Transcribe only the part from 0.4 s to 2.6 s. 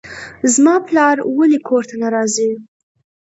زما پلار ولې کور ته نه راځي.